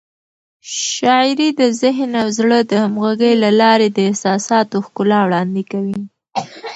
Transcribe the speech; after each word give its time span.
شاعري 0.85 1.49
د 1.59 1.61
ذهن 1.81 2.11
او 2.21 2.27
زړه 2.37 2.59
د 2.71 2.71
همغږۍ 2.83 3.33
له 3.43 3.49
لارې 3.61 3.87
د 3.91 3.97
احساساتو 4.09 4.75
ښکلا 4.85 5.19
وړاندې 5.23 5.63
کوي. 5.71 5.99